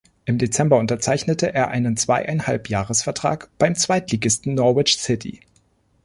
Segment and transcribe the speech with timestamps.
[0.25, 5.41] Im Dezember unterzeichnete er einen Zweieinhalb-Jahres-Vertrag beim Zweitligisten Norwich City.